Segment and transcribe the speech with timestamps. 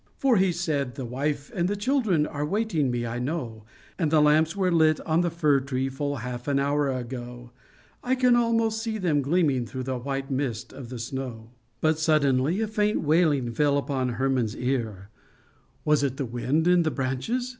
[0.17, 3.65] For he said," The wife and the children are wait ing me, I know,
[3.99, 7.51] And the lamps were lit on the fir tree full half an hour ago,
[8.03, 11.51] â I can almost see them gleaming through the white mist of the snow."
[11.81, 15.11] 138 A CHRISTMAS LEGEND But suddenly a faint wailing fell upon Hermann's ear, â
[15.85, 17.49] Was it the wind in the branches